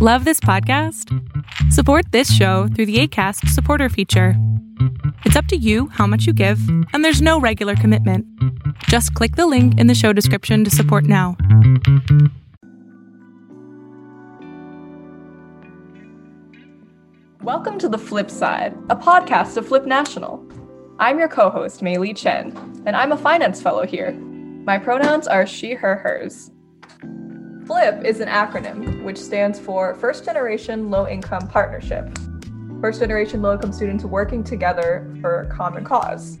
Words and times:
Love 0.00 0.24
this 0.24 0.38
podcast? 0.38 1.12
Support 1.72 2.12
this 2.12 2.32
show 2.32 2.68
through 2.68 2.86
the 2.86 3.00
ACAST 3.00 3.48
supporter 3.48 3.88
feature. 3.88 4.34
It's 5.24 5.34
up 5.34 5.46
to 5.46 5.56
you 5.56 5.88
how 5.88 6.06
much 6.06 6.24
you 6.24 6.32
give, 6.32 6.60
and 6.92 7.04
there's 7.04 7.20
no 7.20 7.40
regular 7.40 7.74
commitment. 7.74 8.24
Just 8.84 9.12
click 9.14 9.34
the 9.34 9.48
link 9.48 9.76
in 9.76 9.88
the 9.88 9.96
show 9.96 10.12
description 10.12 10.62
to 10.62 10.70
support 10.70 11.02
now. 11.02 11.36
Welcome 17.42 17.80
to 17.80 17.88
The 17.88 17.98
Flip 17.98 18.30
Side, 18.30 18.74
a 18.90 18.94
podcast 18.94 19.56
of 19.56 19.66
Flip 19.66 19.84
National. 19.84 20.46
I'm 21.00 21.18
your 21.18 21.26
co 21.26 21.50
host, 21.50 21.82
Mei 21.82 22.12
Chen, 22.12 22.56
and 22.86 22.94
I'm 22.94 23.10
a 23.10 23.16
finance 23.16 23.60
fellow 23.60 23.84
here. 23.84 24.12
My 24.12 24.78
pronouns 24.78 25.26
are 25.26 25.44
she, 25.44 25.74
her, 25.74 25.96
hers. 25.96 26.52
FLIP 27.68 28.02
is 28.02 28.20
an 28.20 28.28
acronym 28.28 29.02
which 29.04 29.18
stands 29.18 29.60
for 29.60 29.94
First 29.96 30.24
Generation 30.24 30.88
Low 30.88 31.06
Income 31.06 31.48
Partnership. 31.48 32.18
First 32.80 32.98
generation 32.98 33.42
low 33.42 33.52
income 33.52 33.74
students 33.74 34.04
working 34.04 34.42
together 34.42 35.14
for 35.20 35.42
a 35.42 35.54
common 35.54 35.84
cause. 35.84 36.38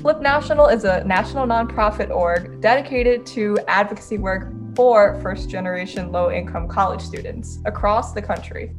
Flip 0.00 0.20
National 0.20 0.66
is 0.66 0.82
a 0.82 1.04
national 1.04 1.46
nonprofit 1.46 2.10
org 2.10 2.60
dedicated 2.60 3.24
to 3.26 3.56
advocacy 3.68 4.18
work 4.18 4.52
for 4.74 5.16
first 5.22 5.48
generation 5.48 6.10
low 6.10 6.32
income 6.32 6.66
college 6.66 7.02
students 7.02 7.60
across 7.64 8.12
the 8.12 8.20
country. 8.20 8.74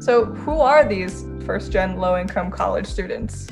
So, 0.00 0.24
who 0.24 0.58
are 0.58 0.84
these 0.84 1.24
first 1.46 1.70
gen 1.70 1.98
low 1.98 2.18
income 2.18 2.50
college 2.50 2.86
students? 2.86 3.46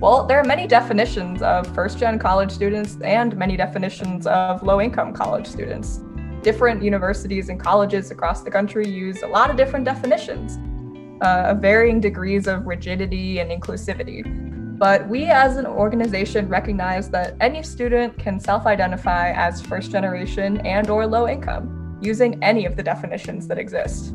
Well, 0.00 0.26
there 0.26 0.40
are 0.40 0.44
many 0.44 0.66
definitions 0.66 1.42
of 1.42 1.72
first 1.76 1.96
gen 1.98 2.18
college 2.18 2.50
students 2.50 2.98
and 3.04 3.36
many 3.36 3.56
definitions 3.56 4.26
of 4.26 4.64
low 4.64 4.80
income 4.80 5.12
college 5.12 5.46
students 5.46 6.00
different 6.42 6.82
universities 6.82 7.48
and 7.48 7.60
colleges 7.60 8.10
across 8.10 8.42
the 8.42 8.50
country 8.50 8.88
use 8.88 9.22
a 9.22 9.26
lot 9.26 9.50
of 9.50 9.56
different 9.56 9.84
definitions 9.84 10.58
uh, 11.22 11.50
of 11.50 11.58
varying 11.58 12.00
degrees 12.00 12.46
of 12.46 12.66
rigidity 12.66 13.40
and 13.40 13.50
inclusivity. 13.50 14.24
But 14.78 15.06
we 15.08 15.24
as 15.26 15.58
an 15.58 15.66
organization 15.66 16.48
recognize 16.48 17.10
that 17.10 17.36
any 17.40 17.62
student 17.62 18.18
can 18.18 18.40
self-identify 18.40 19.32
as 19.32 19.60
first 19.60 19.90
generation 19.90 20.58
and 20.66 20.88
or 20.88 21.06
low 21.06 21.28
income 21.28 21.98
using 22.00 22.42
any 22.42 22.64
of 22.64 22.76
the 22.76 22.82
definitions 22.82 23.46
that 23.48 23.58
exist. 23.58 24.14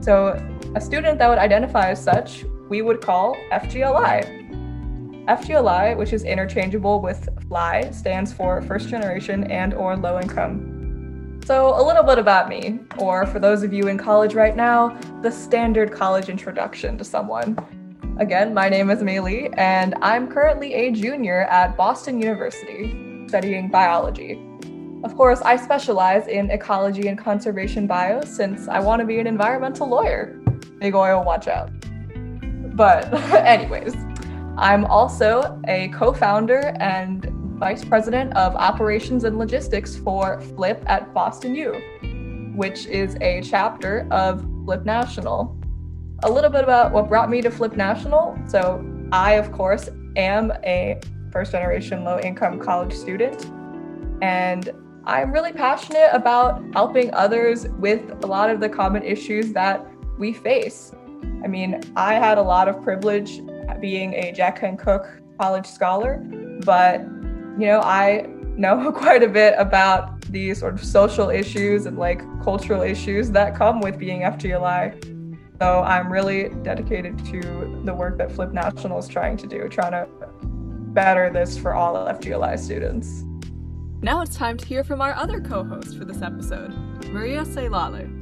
So 0.00 0.44
a 0.74 0.80
student 0.80 1.20
that 1.20 1.28
would 1.28 1.38
identify 1.38 1.90
as 1.90 2.02
such, 2.02 2.44
we 2.68 2.82
would 2.82 3.00
call 3.00 3.36
FGLI. 3.52 5.26
FGLI, 5.26 5.96
which 5.96 6.12
is 6.12 6.24
interchangeable 6.24 7.00
with 7.00 7.28
FLY, 7.46 7.92
stands 7.92 8.32
for 8.32 8.60
first 8.62 8.88
generation 8.88 9.44
and 9.44 9.74
or 9.74 9.96
low 9.96 10.18
income 10.18 10.77
so, 11.48 11.80
a 11.80 11.82
little 11.82 12.02
bit 12.02 12.18
about 12.18 12.50
me, 12.50 12.78
or 12.98 13.24
for 13.24 13.38
those 13.38 13.62
of 13.62 13.72
you 13.72 13.88
in 13.88 13.96
college 13.96 14.34
right 14.34 14.54
now, 14.54 14.90
the 15.22 15.30
standard 15.30 15.90
college 15.90 16.28
introduction 16.28 16.98
to 16.98 17.04
someone. 17.04 17.56
Again, 18.18 18.52
my 18.52 18.68
name 18.68 18.90
is 18.90 18.98
Maylee, 18.98 19.54
and 19.56 19.94
I'm 20.02 20.28
currently 20.28 20.74
a 20.74 20.90
junior 20.90 21.44
at 21.44 21.74
Boston 21.74 22.20
University 22.20 23.24
studying 23.28 23.70
biology. 23.70 24.38
Of 25.02 25.16
course, 25.16 25.40
I 25.40 25.56
specialize 25.56 26.26
in 26.26 26.50
ecology 26.50 27.08
and 27.08 27.16
conservation 27.16 27.86
bio 27.86 28.20
since 28.20 28.68
I 28.68 28.80
want 28.80 29.00
to 29.00 29.06
be 29.06 29.18
an 29.18 29.26
environmental 29.26 29.88
lawyer. 29.88 30.38
Big 30.80 30.94
oil, 30.94 31.24
watch 31.24 31.48
out. 31.48 31.70
But, 32.76 33.10
anyways, 33.32 33.94
I'm 34.58 34.84
also 34.84 35.58
a 35.66 35.88
co 35.94 36.12
founder 36.12 36.76
and 36.78 37.37
Vice 37.58 37.84
President 37.84 38.32
of 38.36 38.54
Operations 38.54 39.24
and 39.24 39.36
Logistics 39.36 39.96
for 39.96 40.40
Flip 40.40 40.80
at 40.86 41.12
Boston 41.12 41.56
U, 41.56 41.72
which 42.54 42.86
is 42.86 43.16
a 43.20 43.42
chapter 43.42 44.06
of 44.12 44.46
Flip 44.64 44.84
National. 44.84 45.56
A 46.22 46.30
little 46.30 46.50
bit 46.50 46.62
about 46.62 46.92
what 46.92 47.08
brought 47.08 47.28
me 47.28 47.42
to 47.42 47.50
Flip 47.50 47.76
National. 47.76 48.38
So, 48.46 48.84
I, 49.10 49.32
of 49.32 49.50
course, 49.50 49.90
am 50.16 50.52
a 50.64 51.00
first 51.32 51.50
generation 51.50 52.04
low 52.04 52.20
income 52.20 52.60
college 52.60 52.92
student, 52.92 53.46
and 54.22 54.70
I'm 55.04 55.32
really 55.32 55.52
passionate 55.52 56.10
about 56.12 56.62
helping 56.74 57.12
others 57.12 57.66
with 57.78 58.02
a 58.22 58.26
lot 58.26 58.50
of 58.50 58.60
the 58.60 58.68
common 58.68 59.02
issues 59.02 59.52
that 59.54 59.84
we 60.16 60.32
face. 60.32 60.92
I 61.42 61.48
mean, 61.48 61.80
I 61.96 62.14
had 62.14 62.38
a 62.38 62.42
lot 62.42 62.68
of 62.68 62.80
privilege 62.82 63.40
being 63.80 64.14
a 64.14 64.32
Jack 64.32 64.60
Cooke 64.78 65.08
college 65.40 65.66
scholar, 65.66 66.18
but 66.64 67.04
you 67.58 67.66
know, 67.66 67.80
I 67.80 68.26
know 68.56 68.92
quite 68.96 69.22
a 69.22 69.28
bit 69.28 69.54
about 69.58 70.20
the 70.30 70.54
sort 70.54 70.74
of 70.74 70.84
social 70.84 71.28
issues 71.28 71.86
and 71.86 71.98
like 71.98 72.20
cultural 72.42 72.82
issues 72.82 73.30
that 73.32 73.56
come 73.56 73.80
with 73.80 73.98
being 73.98 74.20
FGLI. 74.20 75.26
So 75.60 75.80
I'm 75.80 76.12
really 76.12 76.50
dedicated 76.62 77.18
to 77.26 77.82
the 77.84 77.92
work 77.92 78.16
that 78.18 78.30
Flip 78.30 78.52
National 78.52 78.98
is 78.98 79.08
trying 79.08 79.36
to 79.38 79.46
do, 79.48 79.68
trying 79.68 79.90
to 79.90 80.06
better 80.92 81.30
this 81.30 81.58
for 81.58 81.74
all 81.74 81.96
FGLI 82.06 82.58
students. 82.58 83.24
Now 84.00 84.20
it's 84.20 84.36
time 84.36 84.56
to 84.58 84.64
hear 84.64 84.84
from 84.84 85.00
our 85.00 85.14
other 85.14 85.40
co 85.40 85.64
host 85.64 85.98
for 85.98 86.04
this 86.04 86.22
episode, 86.22 86.72
Maria 87.10 87.42
Sailale. 87.42 88.14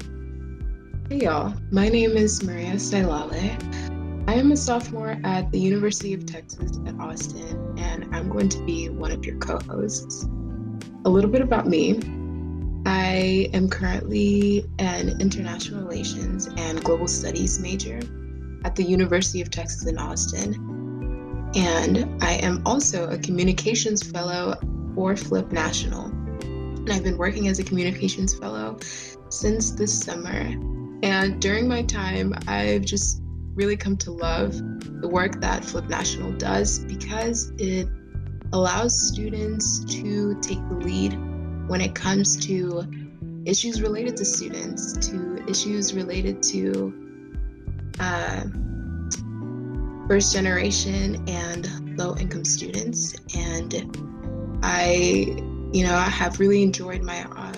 Hey 1.10 1.18
y'all, 1.18 1.52
my 1.70 1.90
name 1.90 2.12
is 2.12 2.42
Maria 2.42 2.74
Sailale. 2.74 3.85
I 4.28 4.34
am 4.34 4.52
a 4.52 4.56
sophomore 4.56 5.16
at 5.24 5.52
the 5.52 5.58
University 5.60 6.12
of 6.12 6.26
Texas 6.26 6.78
at 6.86 6.98
Austin, 6.98 7.74
and 7.78 8.14
I'm 8.14 8.28
going 8.28 8.48
to 8.48 8.64
be 8.64 8.88
one 8.88 9.12
of 9.12 9.24
your 9.24 9.36
co 9.36 9.58
hosts. 9.60 10.28
A 11.04 11.08
little 11.08 11.30
bit 11.30 11.42
about 11.42 11.68
me 11.68 12.00
I 12.86 13.50
am 13.52 13.68
currently 13.68 14.64
an 14.78 15.20
international 15.20 15.82
relations 15.82 16.48
and 16.56 16.82
global 16.84 17.08
studies 17.08 17.58
major 17.58 17.98
at 18.64 18.76
the 18.76 18.84
University 18.84 19.40
of 19.40 19.50
Texas 19.50 19.86
in 19.86 19.98
Austin, 19.98 20.54
and 21.56 22.22
I 22.22 22.34
am 22.34 22.62
also 22.64 23.10
a 23.10 23.18
communications 23.18 24.04
fellow 24.04 24.54
for 24.94 25.16
Flip 25.16 25.50
National. 25.50 26.04
And 26.04 26.92
I've 26.92 27.02
been 27.02 27.18
working 27.18 27.48
as 27.48 27.58
a 27.58 27.64
communications 27.64 28.38
fellow 28.38 28.78
since 29.30 29.72
this 29.72 30.00
summer. 30.00 30.54
And 31.02 31.40
during 31.42 31.66
my 31.66 31.82
time, 31.82 32.34
I've 32.46 32.82
just 32.82 33.20
really 33.56 33.76
come 33.76 33.96
to 33.96 34.12
love 34.12 34.54
the 35.00 35.08
work 35.08 35.40
that 35.40 35.64
Flip 35.64 35.88
National 35.88 36.30
does 36.32 36.78
because 36.80 37.50
it 37.58 37.88
allows 38.52 39.08
students 39.08 39.84
to 39.86 40.38
take 40.40 40.58
the 40.68 40.74
lead 40.76 41.18
when 41.68 41.80
it 41.80 41.94
comes 41.94 42.36
to 42.46 42.86
issues 43.44 43.82
related 43.82 44.16
to 44.18 44.24
students, 44.24 44.92
to 45.08 45.44
issues 45.48 45.94
related 45.94 46.42
to 46.42 46.94
uh, 47.98 48.44
first 50.06 50.32
generation 50.32 51.24
and 51.28 51.98
low 51.98 52.14
income 52.16 52.44
students. 52.44 53.16
And 53.34 54.60
I, 54.62 55.34
you 55.72 55.84
know, 55.84 55.94
I 55.94 56.08
have 56.08 56.38
really 56.38 56.62
enjoyed 56.62 57.02
my 57.02 57.24
uh, 57.24 57.52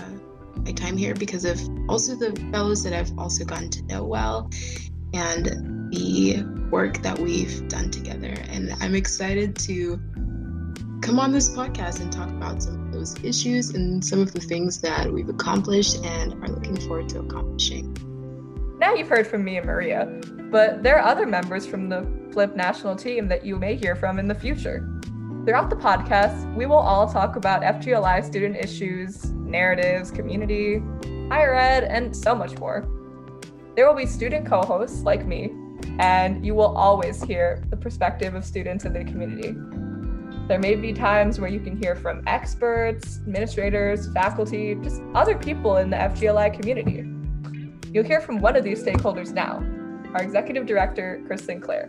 my 0.65 0.73
time 0.73 0.97
here 0.97 1.15
because 1.15 1.45
of 1.45 1.61
also 1.89 2.15
the 2.15 2.35
fellows 2.53 2.85
that 2.85 2.93
I've 2.93 3.17
also 3.19 3.45
gotten 3.45 3.71
to 3.71 3.83
know 3.85 4.05
well 4.05 4.51
and 5.13 5.91
the 5.93 6.43
work 6.71 7.03
that 7.03 7.19
we've 7.19 7.67
done 7.69 7.91
together. 7.91 8.35
And 8.51 8.75
I'm 8.81 8.95
excited 8.95 9.57
to 9.57 9.99
come 11.01 11.19
on 11.19 11.33
this 11.33 11.49
podcast 11.49 12.01
and 12.01 12.13
talk 12.13 12.29
about 12.29 12.63
some 12.63 12.87
of 12.87 12.93
those 12.93 13.17
issues 13.25 13.71
and 13.71 14.05
some 14.05 14.21
of 14.21 14.33
the 14.33 14.41
things 14.41 14.81
that 14.83 15.11
we've 15.11 15.29
accomplished 15.29 16.05
and 16.05 16.35
are 16.43 16.49
looking 16.49 16.79
forward 16.81 17.09
to 17.11 17.21
accomplishing. 17.21 17.97
Now 18.79 18.95
you've 18.95 19.09
heard 19.09 19.27
from 19.27 19.45
me 19.45 19.57
and 19.57 19.67
Maria, 19.67 20.21
but 20.51 20.83
there 20.83 20.99
are 20.99 21.07
other 21.07 21.27
members 21.27 21.67
from 21.67 21.89
the 21.89 22.07
Flip 22.33 22.55
national 22.55 22.95
team 22.95 23.27
that 23.29 23.45
you 23.45 23.57
may 23.57 23.75
hear 23.75 23.97
from 23.97 24.19
in 24.19 24.29
the 24.29 24.35
future. 24.35 24.87
Throughout 25.45 25.71
the 25.71 25.77
podcast, 25.77 26.55
we 26.55 26.67
will 26.67 26.77
all 26.77 27.11
talk 27.11 27.37
about 27.37 27.63
FGLI 27.63 28.23
student 28.25 28.57
issues, 28.57 29.31
narratives, 29.31 30.11
community, 30.11 30.83
higher 31.31 31.55
ed, 31.55 31.85
and 31.85 32.15
so 32.15 32.35
much 32.35 32.59
more. 32.59 32.87
There 33.79 33.87
will 33.87 33.95
be 33.95 34.07
student 34.07 34.45
co 34.45 34.61
hosts 34.61 35.03
like 35.03 35.25
me 35.25 35.53
and 36.01 36.45
you 36.45 36.53
will 36.53 36.77
always 36.77 37.23
hear 37.23 37.63
the 37.71 37.77
perspective 37.77 38.35
of 38.35 38.45
students 38.45 38.85
in 38.85 38.93
the 38.93 39.05
community. 39.05 39.57
There 40.49 40.59
may 40.59 40.75
be 40.75 40.93
times 40.93 41.39
where 41.39 41.49
you 41.49 41.61
can 41.61 41.81
hear 41.81 41.95
from 41.95 42.25
experts, 42.27 43.19
administrators, 43.19 44.13
faculty, 44.13 44.75
just 44.83 45.01
other 45.15 45.39
people 45.39 45.77
in 45.77 45.91
the 45.91 45.97
FGLI 45.97 46.59
community. 46.59 47.09
You'll 47.93 48.03
hear 48.03 48.21
from 48.21 48.41
one 48.41 48.57
of 48.57 48.65
these 48.65 48.83
stakeholders 48.83 49.33
now, 49.33 49.65
our 50.13 50.25
executive 50.25 50.67
director, 50.67 51.23
Chris 51.29 51.45
Sinclair. 51.45 51.89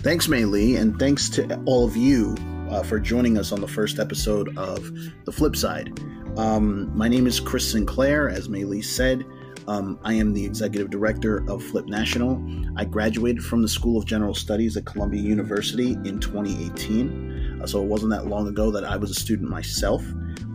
Thanks, 0.00 0.28
Mei 0.28 0.44
Lee, 0.44 0.76
and 0.76 0.98
thanks 0.98 1.30
to 1.30 1.58
all 1.64 1.86
of 1.86 1.96
you 1.96 2.36
uh, 2.68 2.82
for 2.82 3.00
joining 3.00 3.38
us 3.38 3.52
on 3.52 3.62
the 3.62 3.68
first 3.68 3.98
episode 3.98 4.54
of 4.58 4.92
The 5.24 5.32
Flip 5.32 5.56
Side. 5.56 5.98
Um, 6.36 6.94
my 6.94 7.08
name 7.08 7.26
is 7.26 7.40
Chris 7.40 7.72
Sinclair, 7.72 8.28
as 8.28 8.50
Mei 8.50 8.64
Lee 8.64 8.82
said. 8.82 9.24
Um, 9.68 9.98
I 10.04 10.14
am 10.14 10.32
the 10.32 10.44
executive 10.44 10.90
director 10.90 11.44
of 11.50 11.62
Flip 11.62 11.86
National. 11.86 12.40
I 12.76 12.84
graduated 12.84 13.42
from 13.42 13.62
the 13.62 13.68
School 13.68 13.98
of 13.98 14.04
General 14.04 14.34
Studies 14.34 14.76
at 14.76 14.84
Columbia 14.84 15.20
University 15.20 15.92
in 15.92 16.20
2018. 16.20 17.60
Uh, 17.62 17.66
so 17.66 17.82
it 17.82 17.86
wasn't 17.86 18.12
that 18.12 18.26
long 18.26 18.46
ago 18.46 18.70
that 18.70 18.84
I 18.84 18.96
was 18.96 19.10
a 19.10 19.14
student 19.14 19.50
myself. 19.50 20.04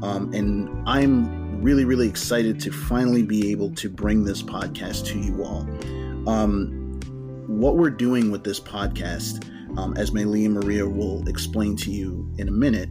Um, 0.02 0.34
and 0.34 0.70
I'm 0.88 1.62
really, 1.62 1.86
really 1.86 2.08
excited 2.08 2.60
to 2.62 2.72
finally 2.72 3.24
be 3.24 3.52
able 3.52 3.74
to 3.76 3.90
bring 3.90 4.24
this 4.24 4.42
podcast 4.42 5.06
to 5.08 5.20
you 5.20 5.44
all. 5.44 5.68
Um, 6.30 7.00
what 7.48 7.78
we're 7.78 7.90
doing 7.90 8.32
with 8.32 8.44
this 8.44 8.60
podcast, 8.60 9.48
um, 9.78 9.96
as 9.98 10.12
Maylee 10.12 10.46
and 10.46 10.54
Maria 10.54 10.88
will 10.88 11.28
explain 11.28 11.76
to 11.78 11.92
you 11.92 12.32
in 12.38 12.48
a 12.48 12.52
minute, 12.52 12.90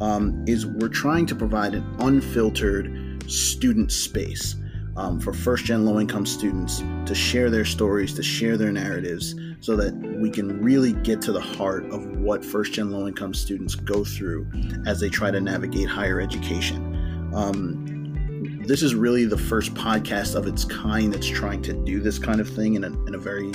um, 0.00 0.44
is 0.48 0.66
we're 0.66 0.88
trying 0.88 1.26
to 1.26 1.34
provide 1.34 1.74
an 1.74 1.84
unfiltered 2.00 3.22
student 3.30 3.92
space 3.92 4.56
um, 5.00 5.18
for 5.18 5.32
first 5.32 5.64
gen 5.64 5.86
low 5.86 5.98
income 5.98 6.26
students 6.26 6.82
to 7.06 7.14
share 7.14 7.48
their 7.48 7.64
stories, 7.64 8.12
to 8.14 8.22
share 8.22 8.58
their 8.58 8.70
narratives, 8.70 9.34
so 9.60 9.74
that 9.74 9.94
we 10.20 10.28
can 10.28 10.62
really 10.62 10.92
get 10.92 11.22
to 11.22 11.32
the 11.32 11.40
heart 11.40 11.86
of 11.90 12.06
what 12.18 12.44
first 12.44 12.74
gen 12.74 12.90
low 12.90 13.08
income 13.08 13.32
students 13.32 13.74
go 13.74 14.04
through 14.04 14.46
as 14.86 15.00
they 15.00 15.08
try 15.08 15.30
to 15.30 15.40
navigate 15.40 15.88
higher 15.88 16.20
education. 16.20 17.30
Um, 17.34 18.60
this 18.66 18.82
is 18.82 18.94
really 18.94 19.24
the 19.24 19.38
first 19.38 19.72
podcast 19.72 20.34
of 20.34 20.46
its 20.46 20.66
kind 20.66 21.14
that's 21.14 21.28
trying 21.28 21.62
to 21.62 21.72
do 21.72 22.00
this 22.00 22.18
kind 22.18 22.38
of 22.38 22.48
thing 22.48 22.74
in 22.74 22.84
a, 22.84 22.88
in 23.06 23.14
a 23.14 23.18
very 23.18 23.52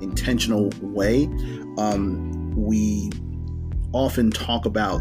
intentional 0.00 0.72
way. 0.80 1.26
Um, 1.78 2.52
we 2.56 3.10
often 3.92 4.32
talk 4.32 4.66
about 4.66 5.00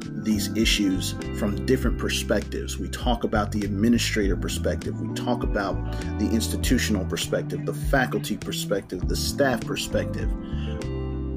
these 0.00 0.54
issues 0.56 1.12
from 1.38 1.64
different 1.66 1.98
perspectives. 1.98 2.78
We 2.78 2.88
talk 2.88 3.24
about 3.24 3.52
the 3.52 3.62
administrator 3.64 4.36
perspective, 4.36 5.00
we 5.00 5.14
talk 5.14 5.42
about 5.42 5.74
the 6.18 6.28
institutional 6.30 7.04
perspective, 7.04 7.66
the 7.66 7.74
faculty 7.74 8.36
perspective, 8.36 9.08
the 9.08 9.16
staff 9.16 9.64
perspective. 9.64 10.30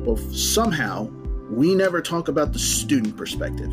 But 0.06 0.18
somehow, 0.34 1.10
we 1.50 1.76
never 1.76 2.02
talk 2.02 2.28
about 2.28 2.54
the 2.54 2.60
student 2.60 3.18
perspective. 3.18 3.72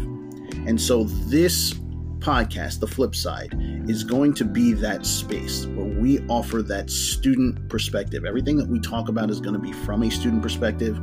And 0.66 0.80
so, 0.80 1.04
this 1.04 1.74
podcast, 2.20 2.80
The 2.80 2.86
Flip 2.86 3.14
Side, 3.14 3.54
is 3.86 4.04
going 4.04 4.34
to 4.34 4.44
be 4.44 4.72
that 4.74 5.06
space 5.06 5.66
where 5.66 5.86
we 5.86 6.20
offer 6.28 6.62
that 6.62 6.90
student 6.90 7.68
perspective. 7.68 8.24
Everything 8.24 8.56
that 8.56 8.68
we 8.68 8.80
talk 8.80 9.08
about 9.08 9.30
is 9.30 9.40
going 9.40 9.54
to 9.54 9.60
be 9.60 9.72
from 9.72 10.02
a 10.02 10.10
student 10.10 10.42
perspective. 10.42 10.96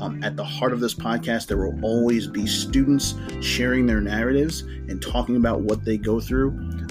Um, 0.00 0.20
at 0.22 0.36
the 0.36 0.44
heart 0.44 0.72
of 0.72 0.80
this 0.80 0.94
podcast, 0.94 1.46
there 1.46 1.58
will 1.58 1.78
always 1.84 2.26
be 2.26 2.46
students 2.46 3.14
sharing 3.40 3.86
their 3.86 4.00
narratives 4.00 4.62
and 4.62 5.00
talking 5.00 5.36
about 5.36 5.60
what 5.60 5.84
they 5.84 5.96
go 5.96 6.20
through. 6.20 6.48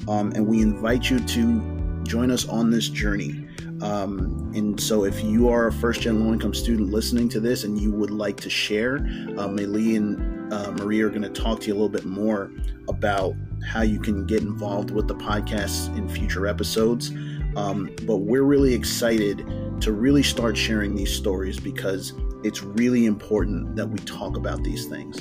Um, 0.08 0.32
and 0.36 0.48
we 0.48 0.62
invite 0.62 1.10
you 1.10 1.20
to 1.20 2.02
join 2.04 2.32
us 2.32 2.48
on 2.48 2.70
this 2.70 2.90
journey. 2.90 3.48
Um, 3.82 4.52
and 4.56 4.80
so, 4.80 5.04
if 5.04 5.24
you 5.24 5.50
are 5.50 5.68
a 5.68 5.72
first 5.74 6.02
gen 6.02 6.24
low 6.24 6.32
income 6.32 6.54
student 6.54 6.92
listening 6.92 7.28
to 7.30 7.40
this 7.40 7.64
and 7.64 7.78
you 7.78 7.92
would 7.92 8.12
like 8.12 8.40
to 8.42 8.50
share, 8.50 8.98
uh, 8.98 9.48
Maylee 9.48 9.98
and 9.98 10.54
uh, 10.54 10.72
Maria 10.72 11.08
are 11.08 11.10
going 11.10 11.24
to 11.24 11.30
talk 11.30 11.60
to 11.62 11.68
you 11.68 11.74
a 11.74 11.76
little 11.76 11.90
bit 11.90 12.06
more 12.06 12.52
about 12.88 13.34
how 13.66 13.82
you 13.82 14.00
can 14.00 14.26
get 14.26 14.42
involved 14.42 14.92
with 14.92 15.08
the 15.08 15.16
podcast 15.16 15.96
in 15.98 16.08
future 16.08 16.48
episodes. 16.48 17.12
Um, 17.56 17.96
but 18.04 18.18
we're 18.18 18.44
really 18.44 18.74
excited 18.74 19.46
to 19.82 19.92
really 19.92 20.24
start 20.24 20.58
sharing 20.58 20.96
these 20.96 21.14
stories 21.14 21.60
because 21.60 22.14
it's 22.44 22.64
really 22.64 23.06
important 23.06 23.76
that 23.76 23.88
we 23.88 24.00
talk 24.00 24.38
about 24.38 24.64
these 24.64 24.86
things. 24.88 25.20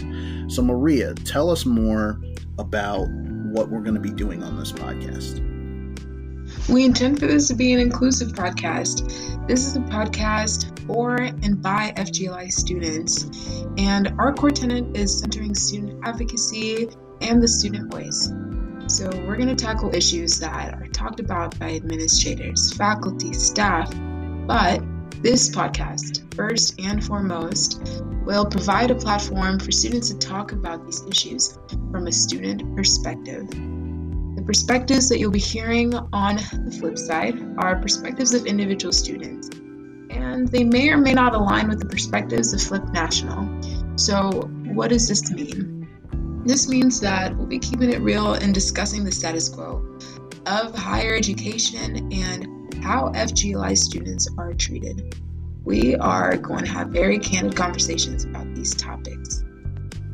So, 0.55 0.63
Maria, 0.63 1.15
tell 1.15 1.51
us 1.51 1.67
more 1.67 2.21
about 2.59 3.07
what 3.53 3.69
we're 3.69 3.83
going 3.83 3.95
to 3.95 4.01
be 4.01 4.13
doing 4.13 4.43
on 4.43 4.59
this 4.59 4.73
podcast. 4.73 5.49
We 6.69 6.85
intend 6.85 7.19
for 7.19 7.27
this 7.27 7.49
to 7.49 7.55
be 7.55 7.73
an 7.73 7.81
inclusive 7.81 8.33
podcast. 8.33 9.07
This 9.47 9.67
is 9.67 9.77
a 9.77 9.81
podcast 9.81 10.87
for 10.87 11.17
and 11.17 11.61
by 11.61 11.93
FGLI 11.97 12.51
students, 12.53 13.65
and 13.79 14.15
our 14.19 14.33
core 14.33 14.51
tenet 14.51 14.97
is 14.97 15.19
centering 15.19 15.55
student 15.55 16.01
advocacy 16.05 16.89
and 17.23 17.43
the 17.43 17.49
student 17.49 17.91
voice. 17.91 18.33
So, 18.89 19.09
we're 19.27 19.37
going 19.37 19.49
to 19.49 19.55
tackle 19.55 19.95
issues 19.95 20.39
that 20.41 20.75
are 20.75 20.87
talked 20.89 21.21
about 21.21 21.59
by 21.59 21.75
administrators, 21.75 22.73
faculty, 22.75 23.33
staff, 23.33 23.91
but 24.47 24.83
this 25.23 25.49
podcast, 25.49 26.35
first 26.35 26.81
and 26.81 27.05
foremost, 27.05 27.81
will 28.25 28.45
provide 28.45 28.91
a 28.91 28.95
platform 28.95 29.59
for 29.61 29.71
students 29.71 30.11
to 30.11 30.19
talk 30.19 30.53
about 30.53 30.85
these 30.85 31.05
issues 31.07 31.59
from 31.93 32.09
a 32.09 32.13
student 32.13 32.75
perspective. 32.75 33.49
The 33.49 34.43
perspectives 34.45 35.09
that 35.09 35.21
you'll 35.21 35.31
be 35.31 35.39
hearing 35.39 35.95
on 36.13 36.37
the 36.37 36.77
flip 36.77 36.99
side 36.99 37.41
are 37.59 37.77
perspectives 37.81 38.35
of 38.35 38.47
individual 38.47 38.93
students, 38.93 39.49
and 40.11 40.49
they 40.49 40.65
may 40.65 40.89
or 40.89 40.99
may 40.99 41.15
not 41.15 41.35
align 41.35 41.69
with 41.69 41.79
the 41.79 41.87
perspectives 41.87 42.53
of 42.53 42.61
Flip 42.61 42.85
National. 42.93 43.49
So, 43.97 44.51
what 44.75 44.89
does 44.89 45.09
this 45.09 45.31
mean? 45.31 45.82
This 46.45 46.69
means 46.69 46.99
that 47.01 47.37
we'll 47.37 47.47
be 47.47 47.61
keeping 47.61 47.91
it 47.91 48.01
real 48.01 48.35
and 48.35 48.53
discussing 48.53 49.05
the 49.05 49.13
status 49.13 49.49
quo 49.49 49.99
of 50.47 50.75
higher 50.75 51.15
education 51.15 52.13
and 52.13 52.75
how 52.83 53.11
FGLI 53.11 53.79
students 53.79 54.29
are 54.37 54.53
treated. 54.53 55.15
We 55.65 55.95
are 55.95 56.37
going 56.37 56.65
to 56.65 56.71
have 56.73 56.89
very 56.89 57.21
candid 57.21 57.55
conversations 57.55 58.25
about 58.25 58.53
these 58.57 58.75
topics. 58.75 59.45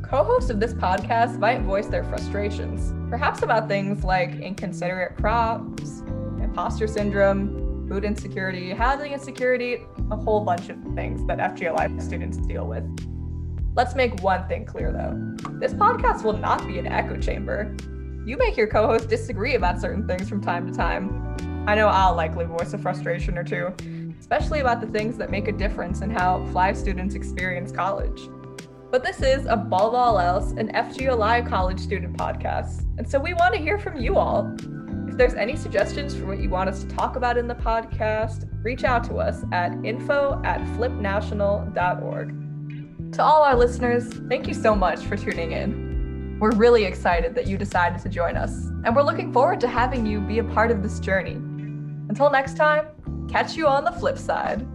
Co 0.03 0.23
hosts 0.23 0.51
of 0.51 0.61
this 0.61 0.75
podcast 0.75 1.39
might 1.39 1.63
voice 1.63 1.87
their 1.87 2.05
frustrations, 2.05 2.93
perhaps 3.09 3.43
about 3.43 3.67
things 3.67 4.05
like 4.05 4.35
inconsiderate 4.35 5.17
crops, 5.17 6.03
imposter 6.43 6.87
syndrome, 6.87 7.87
food 7.89 8.05
insecurity, 8.05 8.71
housing 8.73 9.13
insecurity, 9.13 9.79
a 10.11 10.17
whole 10.17 10.45
bunch 10.45 10.69
of 10.69 10.77
things 10.95 11.27
that 11.27 11.39
FGLI 11.39 12.03
students 12.03 12.37
deal 12.37 12.67
with. 12.67 12.85
Let's 13.79 13.95
make 13.95 14.21
one 14.25 14.49
thing 14.49 14.65
clear 14.65 14.91
though 14.91 15.15
this 15.61 15.73
podcast 15.73 16.25
will 16.25 16.37
not 16.37 16.67
be 16.67 16.81
an 16.81 16.89
echo 16.89 17.17
chamber. 17.17 17.77
You 18.27 18.37
may 18.37 18.51
hear 18.51 18.67
co 18.67 18.89
hosts 18.89 19.07
disagree 19.07 19.55
about 19.55 19.81
certain 19.81 20.05
things 20.05 20.29
from 20.29 20.43
time 20.43 20.67
to 20.67 20.77
time. 20.77 21.65
I 21.69 21.77
know 21.77 21.87
I'll 21.87 22.17
likely 22.17 22.45
voice 22.45 22.75
a 22.75 22.79
frustration 22.79 23.39
or 23.39 23.45
two, 23.45 23.73
especially 24.19 24.59
about 24.59 24.81
the 24.81 24.89
things 24.89 25.17
that 25.19 25.31
make 25.31 25.47
a 25.47 25.53
difference 25.53 26.01
in 26.01 26.11
how 26.11 26.45
FLI 26.51 26.75
students 26.75 27.15
experience 27.15 27.71
college. 27.71 28.29
But 28.91 29.05
this 29.05 29.23
is, 29.23 29.47
above 29.47 29.95
all 29.95 30.19
else, 30.19 30.51
an 30.57 30.73
FGLI 30.73 31.49
college 31.49 31.79
student 31.79 32.17
podcast, 32.17 32.85
and 32.99 33.09
so 33.09 33.21
we 33.21 33.33
want 33.33 33.55
to 33.55 33.61
hear 33.61 33.79
from 33.79 33.97
you 33.97 34.17
all. 34.17 34.57
If 35.07 35.17
there's 35.17 35.35
any 35.35 35.55
suggestions 35.55 36.17
for 36.17 36.27
what 36.27 36.41
you 36.41 36.51
want 36.51 36.69
us 36.69 36.83
to 36.83 36.89
talk 36.89 37.15
about 37.15 37.39
in 37.39 37.47
the 37.47 37.55
podcast, 37.55 38.51
reach 38.65 38.83
out 38.83 39.05
to 39.05 39.19
us 39.19 39.45
at 39.53 39.73
info 39.85 40.43
at 40.45 40.61
flipnational.org. 40.77 42.48
To 43.13 43.23
all 43.25 43.43
our 43.43 43.57
listeners, 43.57 44.07
thank 44.29 44.47
you 44.47 44.55
so 44.55 44.75
much 44.75 45.01
for 45.01 45.17
tuning 45.17 45.53
in. 45.53 46.37
We're 46.39 46.53
really 46.53 46.85
excited 46.85 47.35
that 47.35 47.47
you 47.47 47.57
decided 47.57 48.01
to 48.03 48.09
join 48.09 48.37
us, 48.37 48.67
and 48.85 48.95
we're 48.95 49.03
looking 49.03 49.33
forward 49.33 49.61
to 49.61 49.69
having 49.69 50.07
you 50.07 50.21
be 50.21 50.39
a 50.39 50.45
part 50.45 50.71
of 50.71 50.83
this 50.83 51.01
journey. 51.01 51.33
Until 52.09 52.31
next 52.31 52.57
time, 52.57 52.87
catch 53.29 53.57
you 53.57 53.67
on 53.67 53.85
the 53.85 53.93
flip 53.93 54.19
side. 54.19 54.67